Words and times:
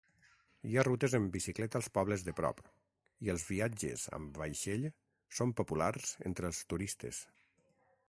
Hi 0.69 0.77
ha 0.79 0.85
rutes 0.85 1.15
en 1.17 1.27
bicicleta 1.35 1.79
als 1.81 1.89
pobles 1.97 2.23
de 2.29 2.33
prop, 2.39 2.63
i 3.27 3.33
els 3.35 3.47
viatges 3.51 4.09
amb 4.19 4.43
vaixell 4.45 4.91
són 5.41 5.57
populars 5.63 6.19
entre 6.33 6.53
els 6.55 6.67
turistes. 6.75 7.27